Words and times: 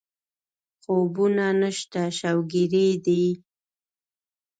خوبونه 0.83 1.45
نشته 1.61 2.03
شوګېري 2.19 2.87
دي 3.05 3.23